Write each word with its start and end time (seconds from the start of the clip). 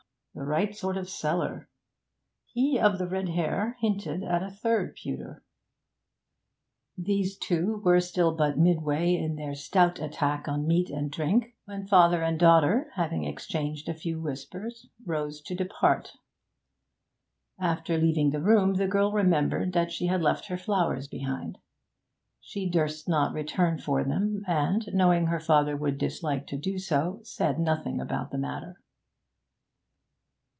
The 0.33 0.43
right 0.45 0.73
sort 0.73 0.95
of 0.95 1.09
cellar! 1.09 1.67
He 2.45 2.79
of 2.79 2.99
the 2.99 3.05
red 3.07 3.27
hair 3.27 3.75
hinted 3.81 4.23
at 4.23 4.41
a 4.41 4.49
third 4.49 4.95
pewter. 4.95 5.43
These 6.97 7.37
two 7.37 7.81
were 7.83 7.99
still 7.99 8.33
but 8.33 8.57
midway 8.57 9.13
in 9.13 9.35
their 9.35 9.53
stout 9.55 9.99
attack 9.99 10.47
on 10.47 10.65
meat 10.65 10.89
and 10.89 11.11
drink, 11.11 11.55
when 11.65 11.85
father 11.85 12.23
and 12.23 12.39
daughter, 12.39 12.91
having 12.95 13.25
exchanged 13.25 13.89
a 13.89 13.93
few 13.93 14.21
whispers, 14.21 14.87
rose 15.05 15.41
to 15.41 15.53
depart. 15.53 16.13
After 17.59 17.97
leaving 17.97 18.29
the 18.29 18.41
room, 18.41 18.75
the 18.75 18.87
girl 18.87 19.11
remembered 19.11 19.73
that 19.73 19.91
she 19.91 20.05
had 20.07 20.21
left 20.21 20.45
her 20.45 20.57
flowers 20.57 21.09
behind; 21.09 21.57
she 22.39 22.69
durst 22.69 23.05
not 23.09 23.33
return 23.33 23.79
for 23.79 24.05
them, 24.05 24.43
and, 24.47 24.87
knowing 24.93 25.25
her 25.27 25.41
father 25.41 25.75
would 25.75 25.97
dislike 25.97 26.47
to 26.47 26.57
do 26.57 26.79
so, 26.79 27.19
said 27.21 27.59
nothing 27.59 27.99
about 27.99 28.31
the 28.31 28.37
matter. 28.37 28.77